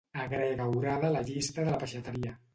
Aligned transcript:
Agrega 0.21 0.65
orada 0.79 1.11
a 1.11 1.15
la 1.17 1.23
llista 1.29 1.61
de 1.61 1.69
la 1.71 1.79
peixateria. 1.87 2.37